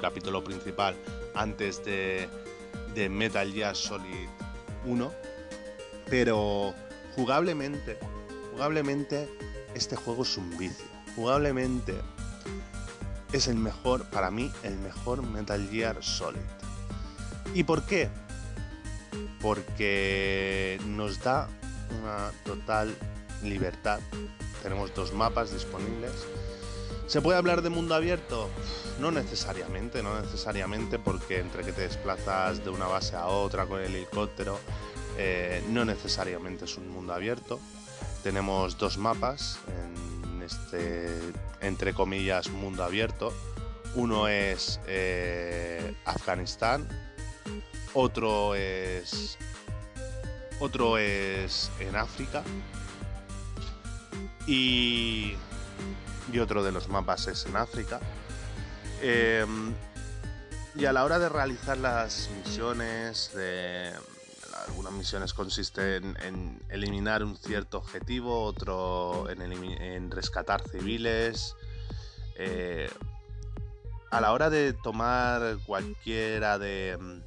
[0.00, 0.94] Capítulo principal,
[1.34, 2.28] antes de,
[2.94, 4.28] de Metal Gear Solid
[4.86, 5.12] 1.
[6.08, 6.74] Pero
[7.14, 7.98] jugablemente,
[8.52, 9.28] jugablemente,
[9.74, 11.94] este juego es un vicio jugablemente
[13.32, 16.40] es el mejor, para mí, el mejor Metal Gear Solid.
[17.54, 18.08] ¿Y por qué?
[19.40, 21.48] Porque nos da
[22.00, 22.96] una total
[23.42, 24.00] libertad.
[24.62, 26.12] Tenemos dos mapas disponibles.
[27.06, 28.48] ¿Se puede hablar de mundo abierto?
[29.00, 33.80] No necesariamente, no necesariamente porque entre que te desplazas de una base a otra con
[33.80, 34.60] el helicóptero,
[35.16, 37.58] eh, no necesariamente es un mundo abierto.
[38.22, 41.08] Tenemos dos mapas en este,
[41.62, 43.32] entre comillas, mundo abierto.
[43.94, 46.86] Uno es eh, Afganistán,
[47.94, 49.38] otro es,
[50.60, 52.42] otro es en África
[54.46, 55.34] y,
[56.30, 57.98] y otro de los mapas es en África.
[59.02, 59.72] Em,
[60.74, 63.30] y a la hora de realizar las misiones
[64.66, 71.56] algunas misiones consisten en eliminar un cierto objetivo, otro en, rescatar civiles.
[72.36, 72.88] Eh,
[74.10, 77.22] a la hora de tomar cualquiera de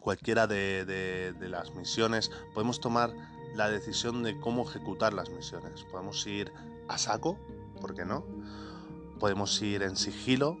[0.00, 3.12] cualquiera de, las misiones, podemos tomar
[3.54, 5.84] la decisión de cómo ejecutar las misiones.
[5.90, 6.52] Podemos ir
[6.88, 7.38] a saco,
[7.80, 8.24] ¿por qué no?
[9.20, 10.58] Podemos ir en sigilo,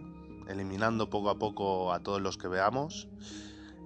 [0.48, 3.08] eliminando poco a poco a todos los que veamos.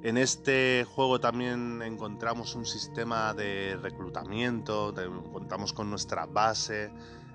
[0.03, 4.95] En este juego también encontramos un sistema de reclutamiento,
[5.33, 6.93] contamos con nuestra base,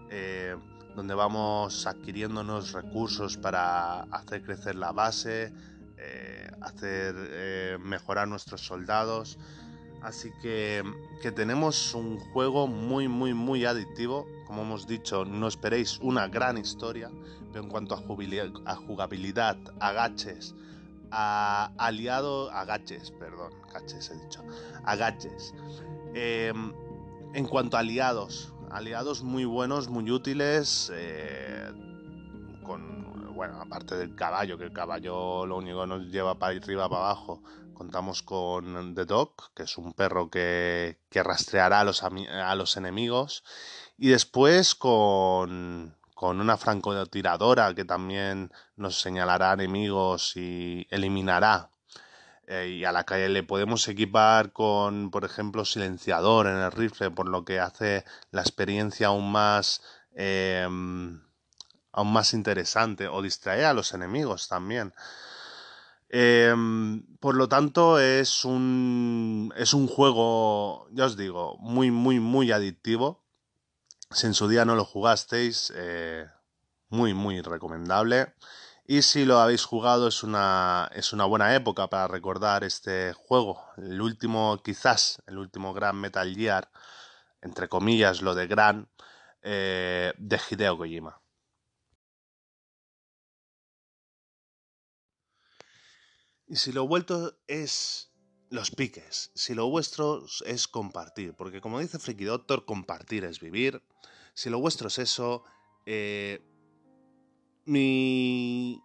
[0.09, 0.55] eh,
[0.95, 5.53] donde vamos adquiriéndonos recursos para hacer crecer la base,
[5.97, 9.37] eh, hacer eh, mejorar nuestros soldados.
[10.01, 10.83] Así que,
[11.21, 14.27] que, tenemos un juego muy, muy, muy adictivo.
[14.47, 17.11] Como hemos dicho, no esperéis una gran historia,
[17.51, 20.55] pero en cuanto a jugabilidad, agaches,
[21.11, 24.43] a aliado, agaches, perdón, gaches he dicho,
[24.85, 25.53] agaches.
[26.13, 26.73] Em,
[27.33, 31.71] en cuanto a aliados, aliados muy buenos, muy útiles, eh,
[32.63, 37.03] con, bueno, aparte del caballo, que el caballo lo único nos lleva para arriba, para
[37.03, 37.43] abajo,
[37.81, 42.77] contamos con The Dog, que es un perro que, que rastreará a los, a los
[42.77, 43.43] enemigos,
[43.97, 51.71] y después con, con una francotiradora que también nos señalará enemigos y eliminará.
[52.45, 57.09] Eh, y a la que le podemos equipar con, por ejemplo, silenciador en el rifle,
[57.09, 59.81] por lo que hace la experiencia aún más,
[60.13, 61.19] em,
[61.91, 64.93] aún más interesante o distrae a los enemigos también.
[66.13, 72.51] Em, por lo tanto, es un, es un juego, ya os digo, muy, muy, muy
[72.51, 73.23] adictivo.
[74.11, 76.27] Si en su día no lo jugasteis, eh,
[76.89, 78.33] muy, muy recomendable.
[78.85, 83.63] Y si lo habéis jugado, es una, es una buena época para recordar este juego.
[83.77, 86.69] El último, quizás, el último gran Metal Gear,
[87.41, 88.89] entre comillas, lo de gran,
[89.43, 91.20] eh, de Hideo Kojima.
[96.51, 98.11] Y si lo vuelto es
[98.49, 103.81] los piques, si lo vuestro es compartir, porque como dice Freaky Doctor, compartir es vivir.
[104.33, 105.45] Si lo vuestro es eso,
[105.85, 106.43] eh,
[107.63, 108.81] mi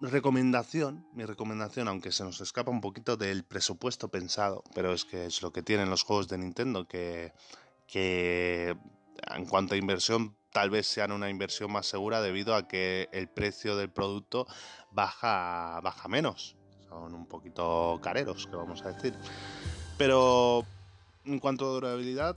[0.00, 5.26] recomendación, mi recomendación, aunque se nos escapa un poquito del presupuesto pensado, pero es que
[5.26, 7.34] es lo que tienen los juegos de Nintendo, que,
[7.86, 8.74] que
[9.36, 13.28] en cuanto a inversión tal vez sean una inversión más segura debido a que el
[13.28, 14.46] precio del producto
[14.90, 16.56] baja, baja menos
[16.92, 19.14] son un poquito careros, que vamos a decir.
[19.96, 20.64] Pero
[21.24, 22.36] en cuanto a durabilidad,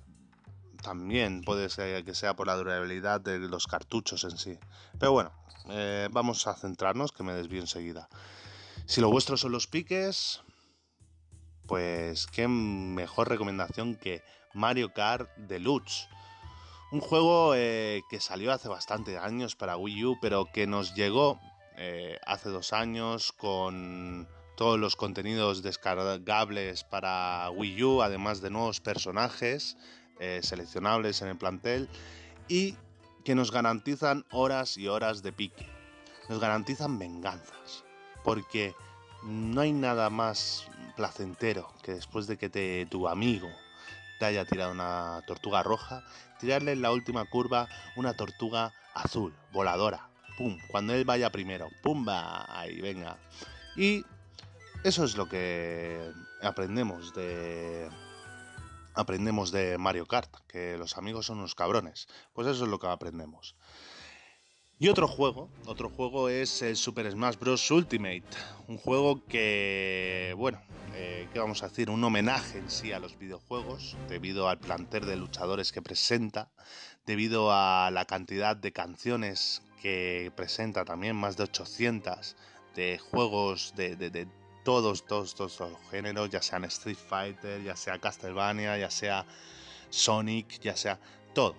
[0.82, 4.58] también puede ser que sea por la durabilidad de los cartuchos en sí.
[5.00, 5.32] Pero bueno,
[5.70, 8.08] eh, vamos a centrarnos, que me desvío enseguida.
[8.86, 10.42] Si lo vuestro son los piques,
[11.68, 14.22] pues qué mejor recomendación que
[14.54, 16.08] Mario Kart Deluxe.
[16.92, 21.40] Un juego eh, que salió hace bastante años para Wii U, pero que nos llegó
[21.78, 28.80] eh, hace dos años con todos los contenidos descargables para Wii U, además de nuevos
[28.80, 29.78] personajes
[30.20, 31.90] eh, seleccionables en el plantel
[32.48, 32.76] y
[33.24, 35.68] que nos garantizan horas y horas de pique.
[36.30, 37.84] Nos garantizan venganzas,
[38.24, 38.74] porque
[39.24, 43.50] no hay nada más placentero que después de que te, tu amigo
[44.20, 46.04] te haya tirado una tortuga roja,
[46.40, 50.10] tirarle en la última curva una tortuga azul, voladora.
[50.38, 50.58] ¡Pum!
[50.70, 51.70] Cuando él vaya primero.
[51.82, 52.46] ¡Pumba!
[52.60, 53.18] Ahí, venga.
[53.76, 54.06] Y
[54.86, 56.12] eso es lo que
[56.44, 57.90] aprendemos de
[58.94, 62.08] aprendemos de Mario Kart, que los amigos son unos cabrones.
[62.34, 63.56] Pues eso es lo que aprendemos.
[64.78, 67.72] Y otro juego, otro juego es el Super Smash Bros.
[67.72, 68.26] Ultimate,
[68.68, 70.62] un juego que, bueno,
[70.94, 71.90] eh, ¿qué vamos a decir?
[71.90, 76.52] Un homenaje en sí a los videojuegos, debido al plantel de luchadores que presenta,
[77.08, 82.36] debido a la cantidad de canciones que presenta también, más de 800,
[82.76, 83.96] de juegos de,
[84.66, 89.26] todos, todos, todos los géneros, ya sean Street Fighter, ya sea Castlevania, ya sea
[89.92, 91.00] Sonic, ya sea
[91.34, 91.56] todo.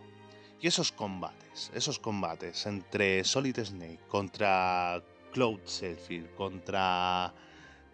[0.60, 5.00] Y esos combates, esos combates entre Solid Snake contra
[5.32, 7.32] Cloud Selfie, contra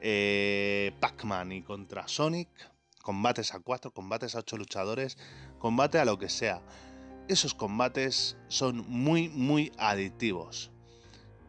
[0.00, 2.48] eh, Pac-Man y contra Sonic,
[3.02, 5.18] combates a cuatro, combates a ocho luchadores,
[5.58, 6.62] combate a lo que sea.
[7.28, 10.71] Esos combates son muy, muy adictivos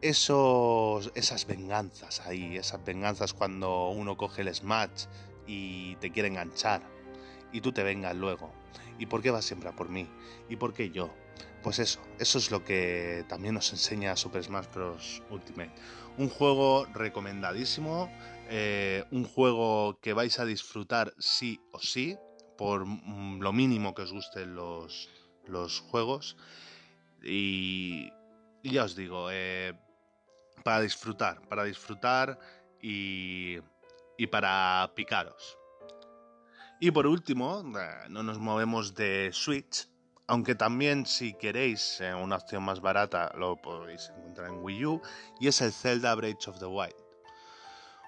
[0.04, 5.06] esos, esas venganzas ahí, esas venganzas cuando uno coge el Smash
[5.46, 6.82] y te quiere enganchar
[7.52, 8.52] y tú te vengas luego.
[8.98, 10.06] ¿Y por qué vas siempre a por mí?
[10.50, 11.10] ¿Y por qué yo?
[11.62, 15.22] Pues eso, eso es lo que también nos enseña Super Smash Bros.
[15.30, 15.72] Ultimate.
[16.18, 18.12] Un juego recomendadísimo,
[18.50, 22.18] eh, un juego que vais a disfrutar sí o sí,
[22.58, 25.08] por lo mínimo que os gusten los,
[25.46, 26.36] los juegos.
[27.22, 28.10] Y,
[28.62, 29.72] ya os digo, eh,
[30.64, 32.38] para disfrutar, para disfrutar
[32.82, 33.58] y,
[34.18, 35.58] y para picaros.
[36.80, 39.88] Y por último, eh, no nos movemos de Switch,
[40.26, 45.02] aunque también si queréis eh, una opción más barata lo podéis encontrar en Wii U,
[45.38, 46.96] y es el Zelda Breath of the Wild.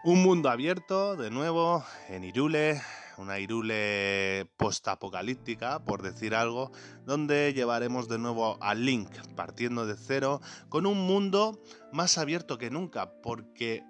[0.04, 2.80] Un mundo abierto, de nuevo, en Irule,
[3.18, 6.72] una Irule postapocalíptica, por decir algo,
[7.04, 11.60] donde llevaremos de nuevo a Link partiendo de cero con un mundo
[11.92, 13.82] más abierto que nunca, porque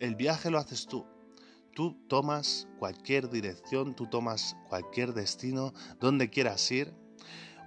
[0.00, 1.06] el viaje lo haces tú.
[1.74, 6.92] Tú tomas cualquier dirección, tú tomas cualquier destino, donde quieras ir.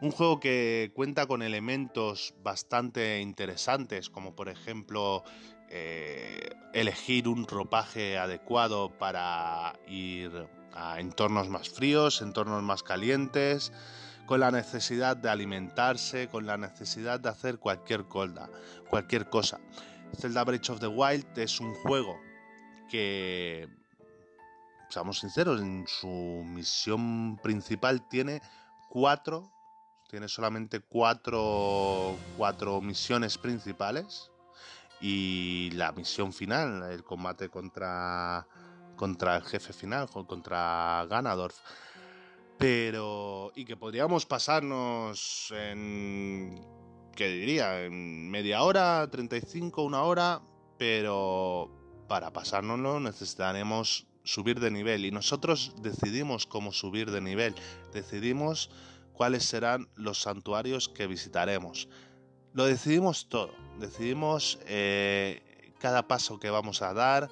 [0.01, 5.23] Un juego que cuenta con elementos bastante interesantes, como por ejemplo
[5.69, 13.71] eh, elegir un ropaje adecuado para ir a entornos más fríos, entornos más calientes,
[14.25, 18.49] con la necesidad de alimentarse, con la necesidad de hacer cualquier colda,
[18.89, 19.59] cualquier cosa.
[20.17, 22.17] Zelda Breath of the Wild es un juego
[22.89, 23.67] que,
[24.89, 28.41] seamos sinceros, en su misión principal tiene
[28.89, 29.51] cuatro,
[30.09, 34.31] tiene solamente cuatro, cuatro misiones principales
[34.99, 38.45] y la misión final, el combate contra
[39.01, 41.57] contra el jefe final, contra Ganadorf.
[42.59, 43.51] Pero.
[43.55, 46.63] Y que podríamos pasarnos en.
[47.15, 47.83] ¿Qué diría?
[47.83, 50.41] En media hora, 35, una hora.
[50.77, 51.71] Pero.
[52.07, 57.55] para pasárnoslo necesitaremos subir de nivel y nosotros decidimos cómo subir de nivel,
[57.91, 58.69] decidimos
[59.13, 61.89] cuáles serán los santuarios que visitaremos.
[62.53, 65.41] Lo decidimos todo, decidimos eh,
[65.79, 67.31] cada paso que vamos a dar,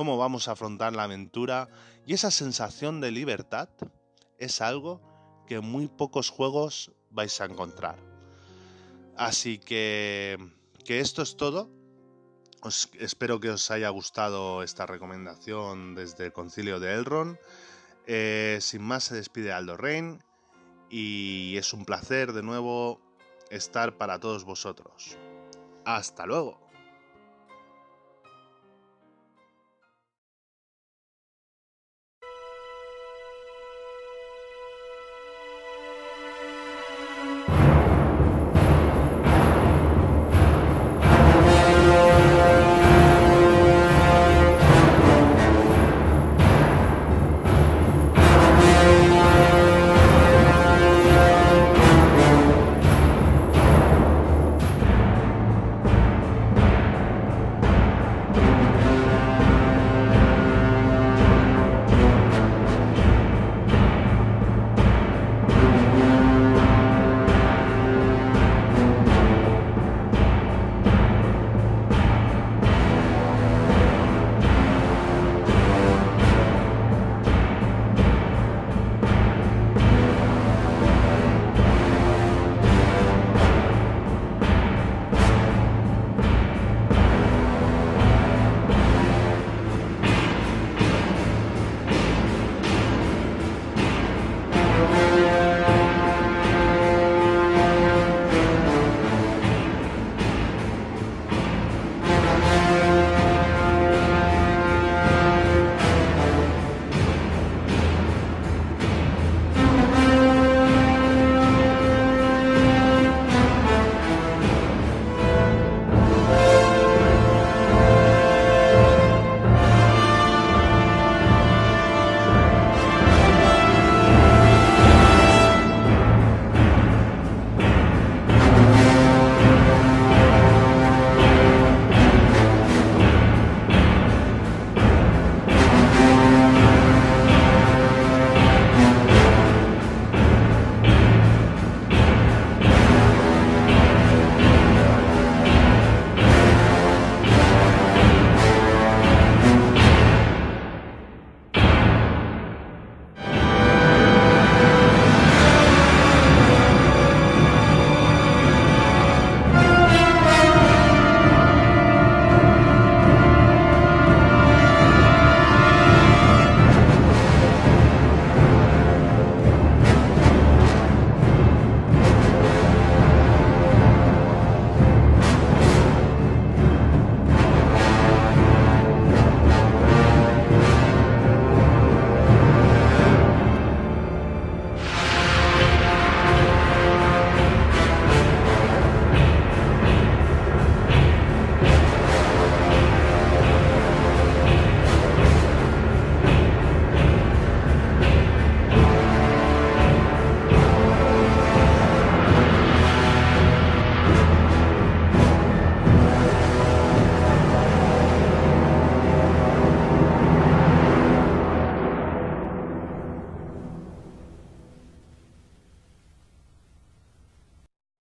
[0.00, 1.68] cómo vamos a afrontar la aventura
[2.06, 3.68] y esa sensación de libertad
[4.38, 4.98] es algo
[5.46, 7.98] que muy pocos juegos vais a encontrar.
[9.14, 10.38] Así que,
[10.86, 11.68] que esto es todo.
[12.98, 17.36] espero que os haya gustado esta recomendación desde el concilio de Elrond.
[18.06, 20.24] Eh, sin más se despide Aldo Rein
[20.88, 23.02] y es un placer de nuevo
[23.50, 25.18] estar para todos vosotros.
[25.84, 26.59] Hasta luego.